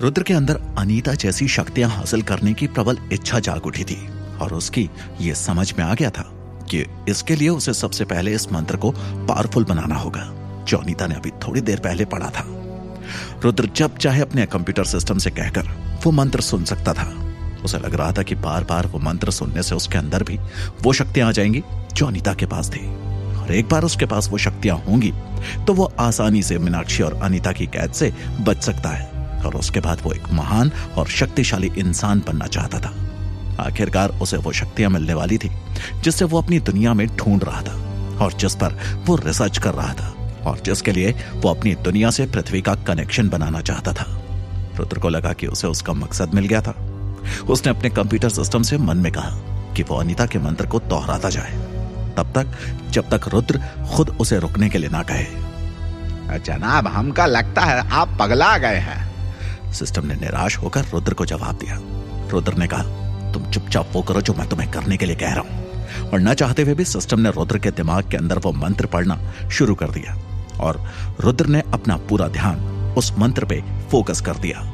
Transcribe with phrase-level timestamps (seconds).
[0.00, 3.96] रुद्र के अंदर अनीता जैसी शक्तियाँ हासिल करने की प्रबल इच्छा जाग उठी थी,
[4.40, 4.88] और उसकी
[5.20, 6.22] ये समझ में आ गया था
[6.70, 10.24] कि इसके लिए उसे सबसे पहले इस मंत्र को पावरफुल बनाना होगा,
[10.68, 12.44] जो अनीता ने अभी थोड़ी देर पहले पढ़ा था।
[13.44, 15.68] रुद्र जब चाहे अपने कंप्यूटर सिस्टम से कहकर
[16.04, 17.10] वो मंत्र सुन सकता था।
[17.64, 20.38] उसे लग रहा था कि बार बार वो मंत्र सुनने से उसके अंदर भी
[20.82, 21.62] वो शक्तियाँ आ जाएँगी,
[21.94, 22.86] जो अनिता के पास थी।
[23.36, 25.12] और एक बार उसके पास वो शक्तियाँ होंगी
[25.66, 29.80] तो वो आसानी से मीनाक्षी और अनिता की कैद से बच सकता है। और उसके
[29.80, 32.94] बाद वो एक महान और शक्तिशाली इंसान बनना चाहता था।
[33.62, 35.50] आखिरकार उसे वो शक्तियाँ मिलने वाली थी,
[36.00, 37.74] जिससे वो अपनी दुनिया में ढूंढ रहा था
[38.24, 42.26] और जिस पर वो रिसर्च कर रहा था और जिसके लिए वो अपनी दुनिया से
[42.26, 44.22] पृथ्वी का कनेक्शन बनाना चाहता था।
[44.76, 46.74] रुद्र को लगा कि उसे उसका मकसद मिल गया था।
[47.48, 49.30] उसने अपने कंप्यूटर सिस्टम से मन में कहा
[49.76, 51.52] कि वो अनिता के मंत्र को दोहराता जाए।
[52.16, 52.46] तब तक,
[52.90, 53.60] जब तक रुद्र
[53.94, 55.26] खुद उसे रुकने के लिए ना कहे।
[56.38, 59.15] जनाब, हमका लगता है आप पगला गए हैं।
[59.72, 61.80] सिस्टम ने निराश होकर रुद्र को जवाब दिया।
[62.30, 62.82] रुद्र ने कहा,
[63.32, 65.66] तुम चुपचाप वो करो जो मैं तुम्हें करने के लिए कह रहा हूँ।
[66.10, 69.32] और न चाहते हुए भी सिस्टम ने रुद्र के दिमाग के अंदर वो मंत्र पढ़ना
[69.52, 70.14] शुरू कर दिया
[70.60, 72.60] और रुद्र ने अपना पूरा ध्यान
[72.98, 74.72] उस मंत्र पे फोकस कर दिया।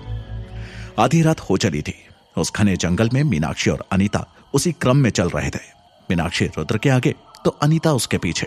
[0.99, 1.95] आधी रात हो चली थी।
[2.37, 5.61] उस घने जंगल में मीनाक्षी और अनीता उसी क्रम में चल रहे थे।
[6.11, 7.15] मीनाक्षी रुद्र के आगे
[7.45, 8.47] तो अनीता उसके पीछे।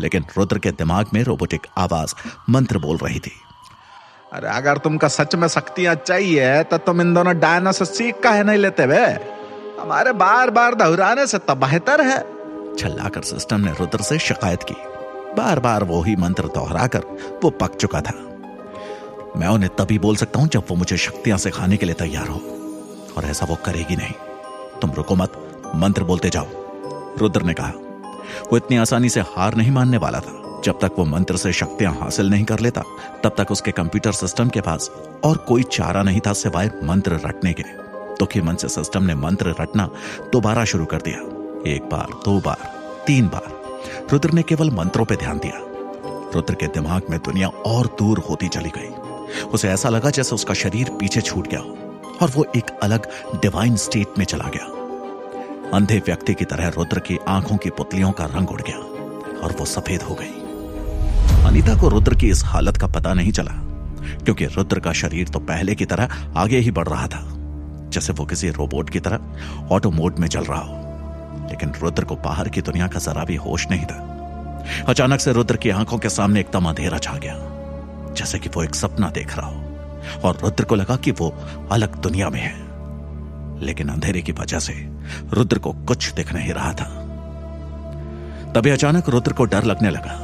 [0.00, 2.14] लेकिन रुद्र के दिमाग में रोबोटिक आवाज़
[2.50, 3.32] मंत्र बोल रही थी।
[4.32, 8.44] अरे, अगर तुमका सच में शक्तियाँ चाहिए तो तुम इन दोनों डायना से सीख है
[8.44, 9.04] नहीं लेते वे।
[9.80, 12.18] हमारे बार बार दोहराने से तो बेहतर है।
[12.76, 14.74] छल्लाकर सिस्टम ने रुद्र से शिकायत की।
[15.36, 17.04] बार बार वो ही मंत्र दोहराकर
[17.44, 18.12] वो पक चुका था।
[19.36, 22.40] मैं उन्हें तभी बोल सकता हूँ जब वो मुझे शक्तियाँ सिखाने के लिए तैयार हो।
[23.16, 24.14] और ऐसा वो करेगी नहीं।
[24.80, 25.32] तुम रुको मत,
[25.76, 26.46] मंत्र बोलते जाओ।
[27.18, 27.72] रुद्र ने कहा,
[28.52, 31.94] वो इतनी आसानी से हार नहीं मानने वाला था। जब तक वो मंत्र से शक्तियाँ
[32.00, 32.82] हासिल नहीं कर लेता,
[33.24, 34.90] तब तक उसके कंप्यूटर सिस्टम के पास
[35.24, 37.62] और कोई चारा नहीं था सिवाय मंत्र रटने के।
[38.18, 39.90] दुखी मन से सिस्टम ने मंत्र रटना
[40.32, 41.18] दोबारा शुरू कर दिया।
[41.74, 42.56] एक बार, दो बार,
[43.06, 43.62] तीन बार।
[44.12, 45.58] रुद्र ने केवल मंत्रों पर ध्यान दिया।
[46.34, 48.94] रुद्र के दिमाग में दुनिया और दूर होती चली गई।
[49.42, 51.60] उसे ऐसा लगा जैसे उसका शरीर पीछे छूट गया
[52.22, 53.06] और वो एक अलग
[53.42, 54.64] डिवाइन स्टेट में चला गया।
[55.76, 58.78] अंधे व्यक्ति की तरह रुद्र की आँखों की पुतलियों का रंग उड़ गया
[59.38, 60.41] और वो सफ़ेद हो गई।
[61.46, 63.52] अनीता को रुद्र की इस हालत का पता नहीं चला,
[64.24, 67.20] क्योंकि रुद्र का शरीर तो पहले की तरह आगे ही बढ़ रहा था,
[67.88, 72.16] जैसे वो किसी रोबोट की तरह ऑटो मोड में चल रहा हो। लेकिन रुद्र को
[72.16, 73.98] बाहर की दुनिया का जरा भी होश नहीं था।
[74.88, 77.36] अचानक से रुद्र की आँखों के सामने एकदम अंधेरा छा गया,
[78.14, 81.34] जैसे कि वो एक सपना देख रहा हो, और रुद्र को लगा कि वो
[81.72, 82.54] अलग दुनिया में है।
[83.60, 84.72] लेकिन अंधेरे की वजह से
[85.32, 86.90] रुद्र को कुछ दिख नहीं रहा था।
[88.52, 90.21] तभी अचानक रुद्र को डर लगने लगा।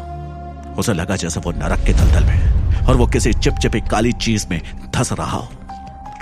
[0.79, 4.47] उसे लगा जैसे वो नरक के दलदल में है और वो किसी चिपचिपी काली चीज़
[4.51, 5.49] में धस रहा हो।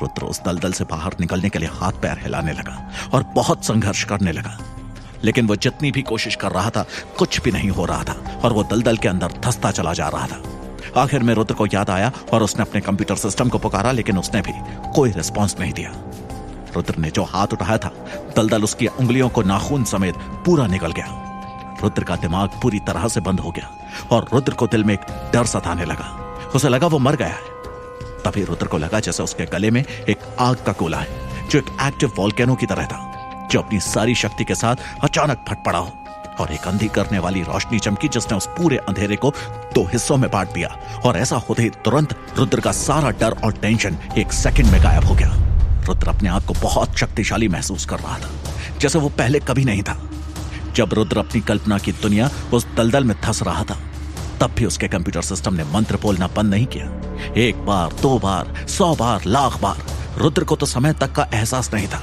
[0.03, 4.05] रुद्र उस दलदल से बाहर निकलने के लिए हाथ पैर हिलाने लगा और बहुत संघर्ष
[4.05, 4.59] करने लगा।
[5.25, 6.87] लेकिन वो जितनी भी कोशिश कर रहा था,
[7.19, 10.27] कुछ भी नहीं हो रहा था और वो दलदल के अंदर धसता चला जा रहा
[10.27, 10.43] था।
[11.01, 14.41] आखिर में रुद्र को याद आया और उसने अपने कंप्यूटर सिस्टम को पुकारा, लेकिन उसने
[14.41, 14.53] भी
[14.95, 15.91] कोई रिस्पॉन्स नहीं दिया।
[16.77, 17.89] रुद्र ने जो हाथ उठाया था,
[18.37, 21.36] दलदल उसकी उंगलियों को नाखून समेत पूरा निकल गया।
[21.83, 23.71] रुद्र का दिमाग पूरी तरह से बंद हो गया
[24.11, 26.07] और रुद्र को दिल में एक डर सताने लगा।
[26.55, 27.55] उसे लगा वो मर गया है।
[28.25, 31.77] तभी रुद्र को लगा जैसे उसके गले में एक आग का गोला है, जो एक
[31.83, 35.93] एक्टिव वॉल्केनो की तरह था, जो अपनी सारी शक्ति के साथ अचानक फट पड़ा हो
[36.41, 39.31] और एक अंधी करने वाली रोशनी चमकी जिसने उस पूरे अंधेरे को
[39.75, 40.69] दो हिस्सों में बांट दिया
[41.05, 45.05] और ऐसा होते ही तुरंत रुद्र का सारा डर और टेंशन एक सेकंड में गायब
[45.05, 45.35] हो गया।
[45.87, 48.31] रुद्र अपने आप को बहुत शक्तिशाली महसूस कर रहा था,
[48.81, 49.99] जैसे वो पहले कभी नहीं था।
[50.77, 53.79] जब रुद्र अपनी कल्पना की दुनिया उस दलदल में धस रहा था,
[54.41, 58.67] तब भी उसके कंप्यूटर सिस्टम ने मंत्र बोलना बंद नहीं किया। एक बार, दो बार,
[58.69, 59.77] सौ बार, लाख बार,
[60.19, 62.03] रुद्र को तो समय तक का एहसास नहीं था।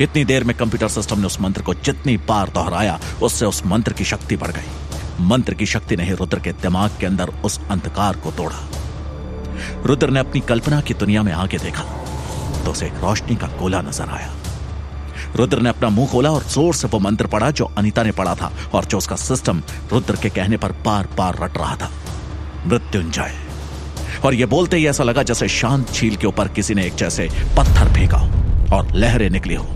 [0.00, 3.92] इतनी देर में कंप्यूटर सिस्टम ने उस मंत्र को जितनी बार दोहराया, उससे उस मंत्र
[3.92, 8.16] की शक्ति बढ़ गई। मंत्र की शक्ति ने रुद्र के दिमाग के अंदर उस अंधकार
[8.16, 8.58] को तोड़ा।
[9.86, 11.82] रुद्र ने अपनी कल्पना की दुनिया में आगे देखा
[12.64, 14.32] तो उसे एक रोशनी का गोला नज़र आया।
[15.36, 18.34] रुद्र ने अपना मुँह खोला और ज़ोर से वो मंत्र पढ़ा जो अनिता ने पढ़ा
[18.34, 21.90] था और जो उसका सिस्टम रुद्र के कहने पर बार बार रट रहा था।
[22.66, 23.34] मृत्युंजय।
[24.24, 27.28] और ये बोलते ही ऐसा लगा जैसे शांत झील के ऊपर किसी ने एक जैसे
[27.56, 28.18] पत्थर फेंका
[28.76, 29.66] और लहरें निकली हो।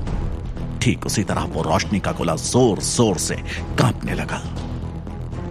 [0.83, 3.35] ठीक उसी तरह वो रोशनी का गोला ज़ोर ज़ोर से
[3.79, 4.43] कांपने लगा।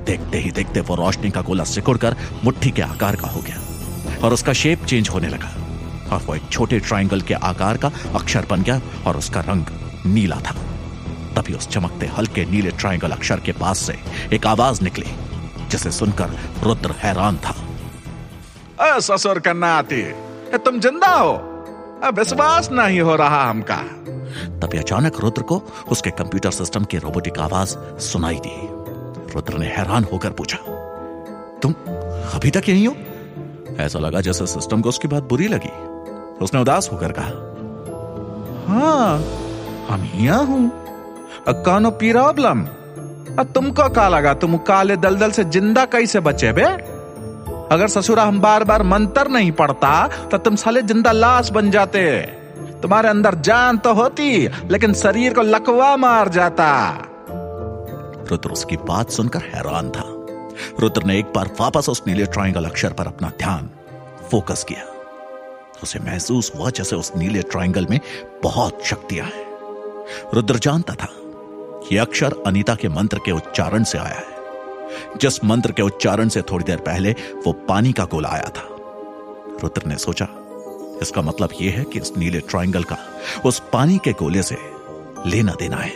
[0.06, 4.34] देखते ही देखते वो रोशनी का गोला सिकुड़कर मुट्ठी के आकार का हो गया और
[4.34, 5.52] उसका शेप चेंज होने लगा।
[6.12, 9.66] और वो एक छोटे ट्रायंगल के आकार का अक्षर बन गया और उसका रंग
[10.06, 10.56] नीला था।
[11.36, 13.96] तभी उस चमकते हल्के नीले ट्रायंगल अक्षर के पास से
[14.34, 15.12] एक आवाज़ निकली
[15.70, 17.56] जिसे सुनकर रुद्र हैरान था।
[19.00, 20.02] ससुर का नाती
[20.58, 21.34] तुम ज़िंदा हो?
[22.16, 23.78] विश्वास नहीं हो रहा हमका।
[24.60, 28.56] तभी अचानक रुद्र को उसके कंप्यूटर सिस्टम की रोबोटिक आवाज़ सुनाई दी।
[29.34, 30.58] रुद्र ने हैरान होकर पूछा
[31.62, 31.74] तुम
[32.34, 32.96] अभी तक यही हो?
[33.80, 35.70] ऐसा लगा जैसे सिस्टम को उसकी बात बुरी लगी।
[36.44, 37.50] उसने उदास होकर कहा
[38.68, 39.20] हाँ
[39.90, 40.70] हम यहाँ हूँ।
[41.66, 42.64] कौन प्रॉब्लम।
[43.54, 44.34] तुमको का लगा?
[44.34, 46.64] तुम काले दलदल से ज़िंदा कैसे बचे बे?
[47.72, 52.02] अगर ससुरा हम बार बार मंत्र नहीं पढ़ता तो तुम साले ज़िंदा लाश बन जाते।
[52.82, 56.68] तुम्हारे अंदर जान तो होती, लेकिन शरीर को लकवा मार जाता।
[58.32, 60.06] रुद्र उसकी बात सुनकर हैरान था।
[60.80, 63.70] रुद्र ने एक बार वापस उस नीले ट्रायंगल अक्षर पर अपना ध्यान
[64.32, 64.86] फोकस किया।
[65.84, 68.00] उसे महसूस हुआ जैसे उस नीले ट्रायंगल में
[68.44, 69.41] बहुत शक्तियाँ हैं
[70.34, 71.08] रुद्र जानता था
[71.84, 76.42] कि अक्षर अनीता के मंत्र के उच्चारण से आया है। जिस मंत्र के उच्चारण से
[76.42, 77.12] थोड़ी देर पहले
[77.46, 78.68] वो पानी का गोला आया था।
[79.64, 80.28] रुद्र ने सोचा,
[81.02, 82.98] इसका मतलब यह है कि इस नीले ट्रायंगल का
[83.46, 84.58] उस पानी के गोले से
[85.26, 85.92] लेना देना है,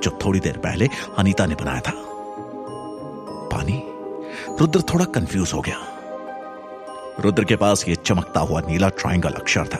[0.00, 1.92] जो थोड़ी देर पहले अनीता ने बनाया था।
[3.52, 3.82] पानी?
[4.60, 5.80] रुद्र थोड़ा कंफ्यूज हो गया।
[7.20, 9.78] रुद्र के पास यह चमकता हुआ नीला ट्रायंगल अक्षर था,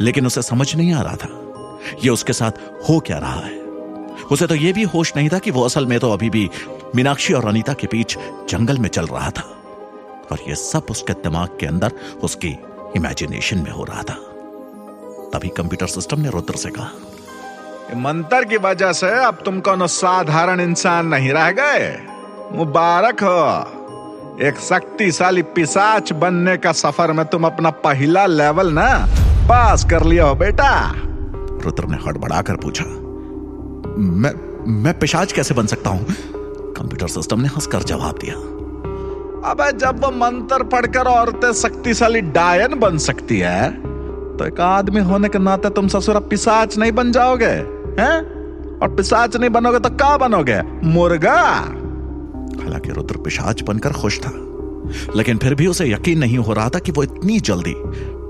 [0.00, 1.28] लेकिन उसे समझ नहीं आ रहा था।
[2.04, 2.50] यह उसके साथ
[2.88, 3.58] हो क्या रहा है?
[4.32, 6.50] उसे तो यह भी होश नहीं था कि वो असल में तो अभी भी
[6.96, 8.16] मीनाक्षी और अनीता के बीच
[8.50, 9.42] जंगल में चल रहा था।
[10.32, 11.92] और यह सब उसके दिमाग के अंदर
[12.22, 12.56] उसकी
[12.96, 14.14] इमेजिनेशन में हो रहा था।
[15.34, 16.90] तभी कंप्यूटर सिस्टम ने रुद्र से कहा
[17.96, 21.90] मंत्र की वजह से अब तुम कौन साधारण इंसान नहीं रह गए।
[22.52, 28.88] मुबारक हो। एक शक्तिशाली पिसाच बनने का सफ़र में तुम अपना पहला लेवल ना
[29.48, 30.70] पास कर लिया हो बेटा।
[31.60, 32.84] रुद्र ने हड़बड़ाकर पूछा,
[33.96, 34.32] मैं
[34.74, 36.06] मैं पिशाच कैसे बन सकता हूँ?
[36.74, 38.34] कंप्यूटर सिस्टम ने हंसकर जवाब दिया,
[39.50, 43.70] अबे जब वो मंत्र पढ़कर औरतें शक्तिशाली डायन बन सकती है
[44.36, 47.46] तो एक आदमी होने के नाते तुम ससुरा पिसाच नहीं बन जाओगे,
[47.96, 48.16] हैं?
[48.78, 50.60] और पिसाच नहीं बनोगे तो क्या बनोगे?
[50.86, 51.40] मुर्गा?
[52.62, 54.32] हालाँकि रुद्र पिशाच बनकर खुश था,
[55.16, 57.74] लेकिन फिर भी उसे यकीन नहीं हो रहा था कि वो इतनी जल्दी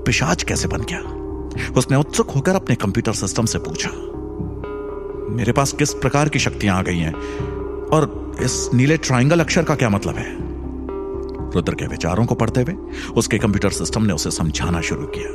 [0.05, 0.99] पिशाच कैसे बन गया।
[1.77, 3.89] उसने उत्सुक होकर अपने कंप्यूटर सिस्टम से पूछा,
[5.35, 7.13] मेरे पास किस प्रकार की शक्तियाँ आ गई हैं?
[7.87, 10.25] और इस नीले ट्रायंगल अक्षर का क्या मतलब है?
[11.51, 12.75] रुद्र के विचारों को पढ़ते हुए
[13.15, 15.29] उसके कंप्यूटर सिस्टम ने उसे समझाना शुरू किया।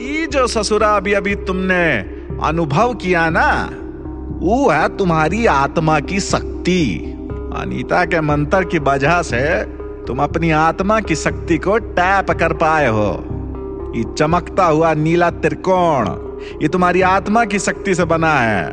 [0.00, 1.84] ये जो ससुरा अभी अभी तुमने
[2.42, 3.70] अनुभव किया ना,
[4.42, 6.84] वो है तुम्हारी आत्मा की शक्ति।
[7.56, 9.42] अनीता के मंत्र की वजह से
[10.06, 13.12] तुम अपनी आत्मा की शक्ति को टैप कर पाए हो।
[13.96, 16.08] ये चमकता हुआ नीला त्रिकोण,
[16.62, 18.70] ये तुम्हारी आत्मा की शक्ति से बना है।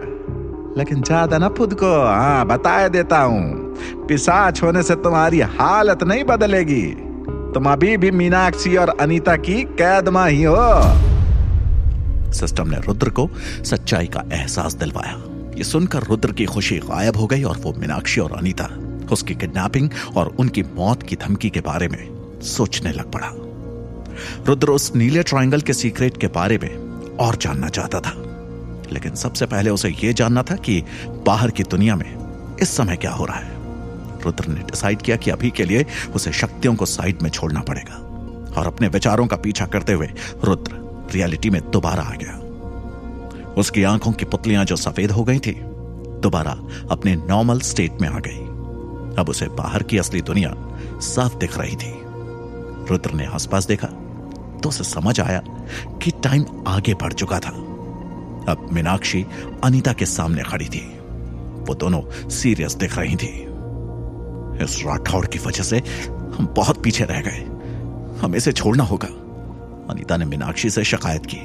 [0.78, 3.76] लेकिन ज़्यादा ना खुद को हाँ बता देता हूँ।
[4.08, 6.86] पिसाच होने से तुम्हारी हालत नहीं बदलेगी।
[7.54, 10.56] तुम अभी भी मीनाक्षी और अनीता की कैद में ही हो।
[12.34, 13.30] सिस्टम ने रुद्र को
[13.66, 15.18] सच्चाई का एहसास दिलवाया।
[15.58, 18.70] ये सुनकर रुद्र की खुशी गायब हो गई और वो मीनाक्षी और अनीता,
[19.12, 23.32] उसकी किडनैपिंग और उनकी मौत की धमकी के बारे में सोचने लग पड़ा।
[24.46, 26.76] रुद्र उस नीले ट्रायंगल के सीक्रेट के बारे में
[27.18, 28.14] और जानना चाहता था।
[28.92, 30.84] लेकिन सबसे पहले उसे यह जानना था कि
[31.26, 32.18] बाहर की दुनिया में
[32.62, 33.60] इस समय क्या हो रहा है।
[34.24, 35.86] रुद्र ने डिसाइड किया कि अभी के लिए
[36.16, 37.96] उसे शक्तियों को साइड में छोड़ना पड़ेगा
[38.58, 40.10] और अपने विचारों का पीछा करते हुए
[40.44, 40.72] रुद्र
[41.14, 42.40] रियलिटी में दोबारा आ गया।
[43.54, 45.52] उसकी आँखों की पुतलियाँ जो सफ़ेद हो गई थी,
[46.20, 46.60] दोबारा
[46.92, 48.46] अपने नॉर्मल स्टेट में आ गई।
[49.20, 50.56] अब उसे बाहर की असली दुनिया
[51.00, 51.94] साफ़ दिख रही थी।
[52.92, 53.88] रुद्र ने आसपास देखा।
[54.64, 55.42] तो उसे समझ आया
[56.04, 57.50] कि टाइम आगे बढ़ चुका था।
[58.50, 59.26] अब मीनाक्षी
[59.64, 61.00] अनीता के सामने खड़ी थी।
[61.60, 63.46] वो दोनों सीरियस दिख रही थी।
[64.64, 65.78] इस राठौड़ की वजह से
[66.38, 67.46] हम बहुत पीछे रह गए।
[68.22, 69.08] हमें इसे छोड़ना होगा।
[69.94, 71.38] अनीता ने मीनाक्षी से शिकायत की।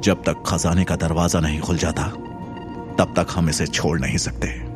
[0.00, 2.02] जब तक खजाने का दरवाज़ा नहीं खुल जाता,
[2.98, 4.68] तब तक हम इसे छोड़ नहीं सकते।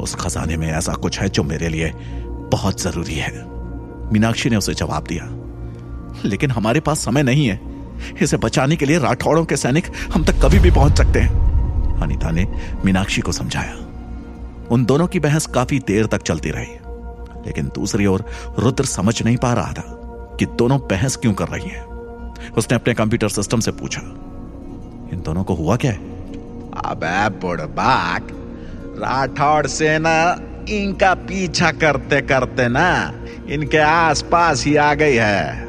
[0.00, 1.92] उस खजाने में ऐसा कुछ है जो मेरे लिए
[2.52, 3.44] बहुत ज़रूरी है।
[4.12, 5.24] मीनाक्षी ने उसे जवाब दिया।
[6.24, 7.60] लेकिन हमारे पास समय नहीं है।
[8.22, 12.30] इसे बचाने के लिए राठौड़ों के सैनिक हम तक कभी भी पहुँच सकते हैं। अनिता
[12.30, 12.46] ने
[12.84, 13.74] मीनाक्षी को समझाया।
[14.70, 16.74] उन दोनों की बहस काफ़ी देर तक चलती रही।
[17.46, 18.24] लेकिन दूसरी ओर
[18.58, 19.82] रुद्र समझ नहीं पा रहा था
[20.38, 21.84] कि दोनों बहस क्यों कर रही हैं।
[22.52, 24.00] उसने अपने कंप्यूटर सिस्टम से पूछा,
[25.12, 25.98] इन दोनों को हुआ क्या है?
[26.86, 28.28] अबे बुड़बाक
[28.98, 33.12] राठौड़ सेना इनका पीछा करते करते ना
[33.50, 35.65] इनके आसपास ही आ गई है।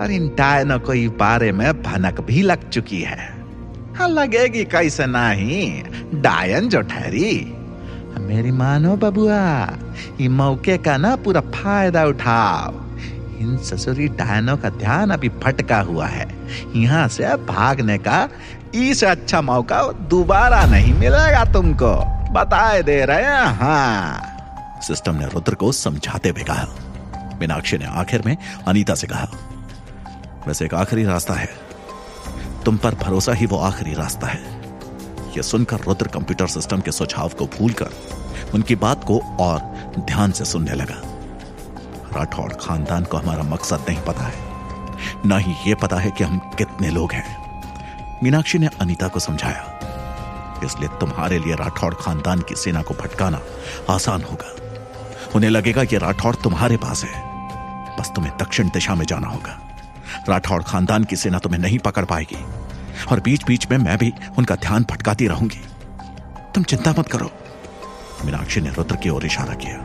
[0.00, 3.38] और इन डायनों को बारे में भनक भी लग चुकी है।
[3.96, 5.82] हाँ लगेगी कैसे नहीं?
[6.22, 7.54] डायन जो ठहरी।
[8.18, 9.68] मेरी मानो बबुआ,
[10.20, 12.72] ये मौके का ना पूरा फ़ायदा उठाओ।
[13.40, 16.28] इन ससुरी डायनों का ध्यान अभी भटका हुआ है।
[16.76, 18.28] यहाँ से भागने का
[18.74, 21.94] इससे अच्छा मौका दोबारा नहीं मिलेगा तुमको।
[22.32, 26.66] बताए दे रहे हैं हाँ। सिस्टम ने रुद्र को समझाते हुए कहा।
[27.40, 28.36] मीनाक्षी ने आखिर में
[28.68, 29.28] अनीता से कहा
[30.48, 31.48] वैसे एक आखिरी रास्ता है।
[32.64, 34.60] तुम पर भरोसा ही वो आखिरी रास्ता है।
[35.36, 37.88] यह सुनकर रुद्र कंप्यूटर सिस्टम के सुझाव को भूलकर
[38.54, 39.58] उनकी बात को और
[39.98, 41.02] ध्यान से सुनने लगा।
[42.18, 44.34] राठौड़ खानदान को हमारा मकसद नहीं पता है।
[45.26, 47.62] ना ही यह पता है कि हम कितने लोग हैं।
[48.22, 49.80] मीनाक्षी ने अनीता को समझाया।
[50.64, 53.40] इसलिए तुम्हारे लिए राठौड़ खानदान की सेना को भटकाना
[53.90, 54.56] आसान होगा।
[55.34, 57.28] उन्हें लगेगा कि राठौड़ तुम्हारे पास है।
[58.00, 59.67] बस तुम्हें दक्षिण दिशा में जाना होगा।
[60.28, 62.44] राठौड़ खानदान की सेना तुम्हें नहीं पकड़ पाएगी।
[63.10, 65.60] और बीच बीच में मैं भी उनका ध्यान भटकाती रहूँगी।
[66.54, 67.30] तुम चिंता मत करो।
[68.24, 69.84] मीनाक्षी ने रुद्र की ओर इशारा किया।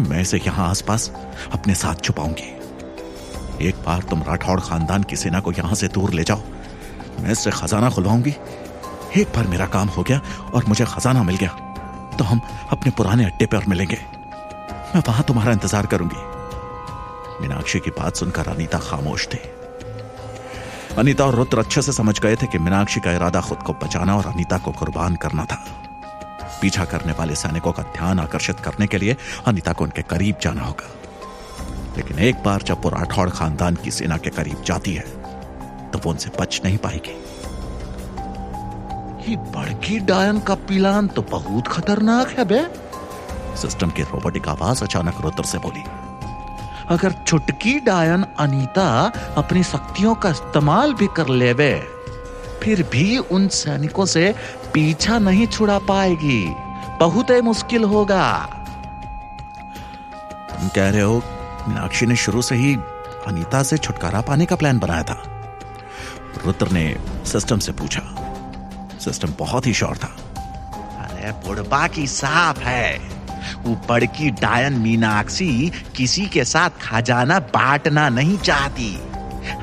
[0.00, 1.10] मैं इसे यहाँ आसपास
[1.52, 6.24] अपने साथ छुपाऊँगी। एक बार तुम राठौड़ खानदान की सेना को यहाँ से दूर ले
[6.24, 6.42] जाओ।
[7.20, 8.34] मैं इससे खजाना खुलवाऊँगी।
[9.16, 10.20] एक बार मेरा काम हो गया
[10.54, 11.48] और मुझे खजाना मिल गया
[12.18, 12.40] तो हम
[12.72, 13.98] अपने पुराने अड्डे पर मिलेंगे।
[14.94, 16.37] मैं वहाँ तुम्हारा इंतज़ार करूँगी।
[17.40, 19.38] मीनाक्षी की बात सुनकर अनीता खामोश थी।
[20.98, 24.16] अनीता और रुद्र अच्छे से समझ गए थे कि मीनाक्षी का इरादा खुद को बचाना
[24.16, 25.64] और अनीता को कुर्बान करना था।
[26.62, 29.16] पीछा करने वाले सैनिकों का ध्यान आकर्षित करने के लिए
[29.46, 30.88] अनीता को उनके करीब जाना होगा।
[31.96, 35.04] लेकिन एक बार जब वो राठौड़ खानदान की सेना के करीब जाती है
[35.90, 37.16] तो वो उनसे बच नहीं पाएगी।
[39.30, 42.60] ये बड़की डायन का पिलान तो बहुत खतरनाक है बे।
[43.56, 45.84] सिस्टम की रोबोटिक आवाज़ अचानक रुद्र से बोली
[46.90, 51.88] अगर छुटकी डायन अनीता अपनी शक्तियों का इस्तेमाल भी कर लेवे
[52.62, 54.34] फिर भी उन सैनिकों से
[54.74, 56.54] पीछा नहीं छुड़ा पाएगी।
[57.00, 58.40] बहुत ही मुश्किल होगा।
[60.50, 61.22] तुम कह रहे हो
[61.68, 62.74] मीनाक्षी ने शुरू से ही
[63.26, 65.22] अनीता से छुटकारा पाने का प्लान बनाया था।
[66.46, 68.02] रुद्र ने सिस्टम से पूछा।
[69.00, 70.16] सिस्टम बहुत ही श्योर था।
[70.98, 73.17] अरे बुढ़बा की साफ़ है।
[73.64, 79.00] वो बड़की डायन मीनाक्षी किसी के साथ खजाना बांटना नहीं चाहती।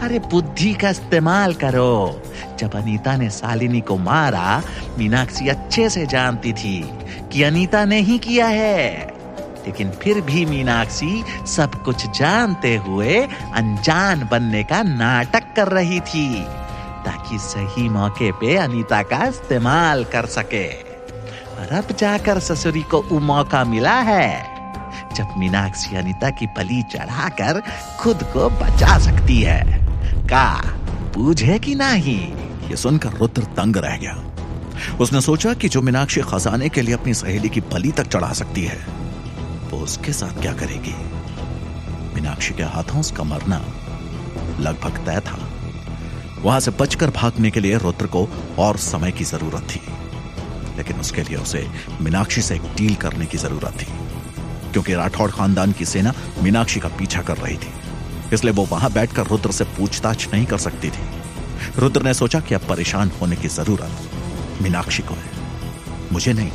[0.02, 2.22] अरे बुद्धि का इस्तेमाल करो।
[2.60, 4.62] जब अनीता ने सालिनी को मारा,
[4.98, 6.90] मीनाक्षी अच्छे से जानती थी
[7.34, 9.16] कि अनीता ने ही किया है।
[9.66, 16.44] लेकिन फिर भी मीनाक्षी सब कुछ जानते हुए अनजान बनने का नाटक कर रही थी,
[17.06, 20.85] ताकि सही मौके पे अनीता का इस्तेमाल कर सके।
[21.66, 24.56] अब जाकर ससुरी को मौका मिला है,
[25.16, 27.62] जब मीनाक्षी अनीता की बलि चढ़ाकर
[28.00, 29.64] खुद को बचा सकती है।
[30.28, 30.74] का
[31.16, 32.34] पूछे कि नहीं?
[32.70, 34.16] ये सुनकर रुद्र तंग रह गया।
[34.98, 38.64] उसने सोचा कि जो मीनाक्षी खजाने के लिए अपनी सहेली की बलि तक चढ़ा सकती
[38.64, 38.78] है,
[39.72, 40.96] वो उसके साथ क्या करेगी?
[42.16, 43.62] मीनाक्षी के हाथों उसका मरना
[44.60, 45.40] लगभग तय था।
[46.42, 48.28] वहाँ से बचकर भागने के लिए रुद्र को
[48.60, 49.82] और समय की ज़रूरत थी।
[50.78, 53.86] लेकिन उसके लिए उसे मीनाक्षी से एक डील करने की ज़रूरत थी।
[54.72, 56.14] क्योंकि राठौड़ खानदान की सेना
[56.44, 57.74] मीनाक्षी का पीछा कर रही थी।
[58.34, 61.04] इसलिए वो वहाँ बैठकर रुद्र से पूछताछ नहीं कर सकती थी।
[61.78, 64.10] रुद्र ने सोचा कि अब परेशान होने की ज़रूरत
[64.62, 65.30] मीनाक्षी को है।
[66.12, 66.52] मुझे नहीं।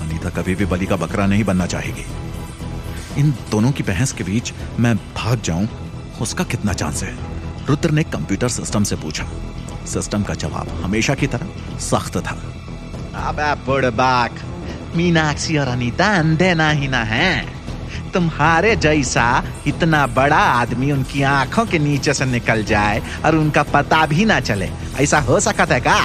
[0.00, 2.06] अनीता कभी भी बलि का बकरा नहीं बनना चाहेगी।
[3.20, 5.68] इन दोनों की बहस के बीच मैं भाग जाऊँ,
[6.20, 7.18] उसका कितना चांस है?
[7.66, 9.28] रुद्र ने कंप्यूटर सिस्टम से पूछा।
[9.86, 12.57] सिस्टम का जवाब हमेशा की तरह सख्त था।
[13.28, 14.40] अबे बुड़बाक
[14.96, 17.56] मीनाक्षी और अनीता अंधे ना ही ना है।
[18.14, 19.26] तुम्हारे जैसा
[19.66, 24.38] इतना बड़ा आदमी उनकी आँखों के नीचे से निकल जाए और उनका पता भी ना
[24.40, 24.68] चले,
[25.00, 25.98] ऐसा हो सकता है का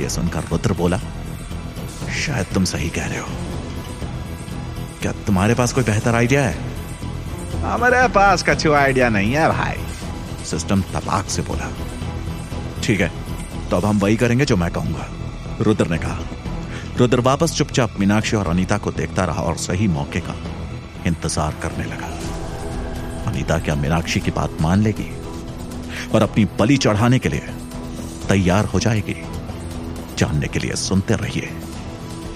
[0.00, 0.98] यह सुनकर रुद्र बोला,
[2.16, 3.28] शायद तुम सही कह रहे हो।
[5.02, 6.54] क्या तुम्हारे पास कोई बेहतर आइडिया है?
[7.62, 9.76] हमारे पास कछु आइडिया नहीं है भाई,
[10.50, 11.70] सिस्टम तबाक से बोला।
[12.84, 13.10] ठीक है
[13.70, 15.08] तो अब हम वही करेंगे जो मैं कहूँगा।
[15.62, 16.18] रुद्र ने कहा,
[16.96, 20.34] रुद्र वापस चुपचाप मीनाक्षी और अनीता को देखता रहा और सही मौके का
[21.06, 22.06] इंतज़ार करने लगा।
[23.30, 25.10] अनीता क्या मीनाक्षी की बात मान लेगी?
[26.14, 27.54] और अपनी बलि चढ़ाने के लिए
[28.28, 29.16] तैयार हो जाएगी।
[30.18, 31.50] जानने के लिए सुनते रहिए।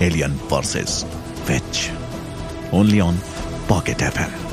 [0.02, 1.04] Alien versus
[1.49, 1.90] witch
[2.75, 3.21] only on
[3.68, 4.46] Pocket F